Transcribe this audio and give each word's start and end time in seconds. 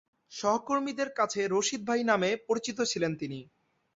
সহকর্মীদের 0.31 1.09
কাছে 1.15 1.41
'রশীদ 1.47 1.81
ভাই' 1.87 2.07
নামে 2.09 2.29
পরিচিত 2.47 2.77
ছিলেন 2.91 3.11
তিনি। 3.21 3.39